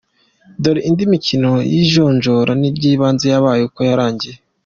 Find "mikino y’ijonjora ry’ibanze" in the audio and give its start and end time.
1.13-3.25